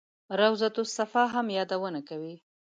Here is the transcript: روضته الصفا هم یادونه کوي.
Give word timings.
روضته 0.39 0.79
الصفا 0.85 1.23
هم 1.33 1.45
یادونه 1.57 1.99
کوي. 2.09 2.35